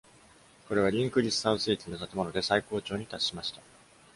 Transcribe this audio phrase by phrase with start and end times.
[0.67, 3.61] これは Llynclys South 駅の建物で最高潮に達しました。